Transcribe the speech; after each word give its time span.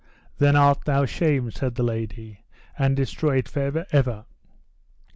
Then 0.39 0.55
art 0.55 0.85
thou 0.85 1.05
shamed, 1.05 1.53
said 1.53 1.75
the 1.75 1.83
lady, 1.83 2.43
and 2.75 2.95
destroyed 2.95 3.47
for 3.47 3.85
ever. 3.91 4.25